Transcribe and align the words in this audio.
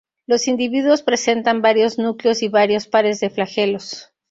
Los 0.25 0.47
individuos 0.47 1.03
presentan 1.03 1.61
varios 1.61 1.99
núcleos 1.99 2.41
y 2.41 2.47
varios 2.49 2.87
pares 2.87 3.19
de 3.19 3.29
flagelos. 3.29 4.09